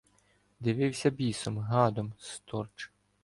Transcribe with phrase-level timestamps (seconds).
[0.59, 2.91] Дивився бісом, гадом, сторч.